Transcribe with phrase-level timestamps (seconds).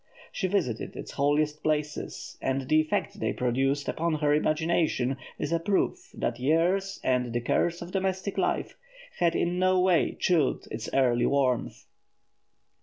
[0.31, 5.59] She visited its holiest places, and the effect they produced upon her imagination is a
[5.59, 8.75] proof that years and the cares of domestic life
[9.19, 11.85] had in no wise chilled its early warmth.